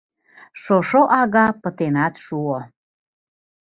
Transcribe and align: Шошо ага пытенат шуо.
Шошо 0.61 1.01
ага 1.19 1.45
пытенат 1.61 2.13
шуо. 2.25 2.57